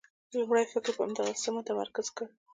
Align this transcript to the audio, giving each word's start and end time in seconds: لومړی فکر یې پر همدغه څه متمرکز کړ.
لومړی 0.37 0.65
فکر 0.73 0.91
یې 0.91 0.95
پر 0.97 1.03
همدغه 1.05 1.33
څه 1.41 1.49
متمرکز 1.55 2.07
کړ. 2.15 2.27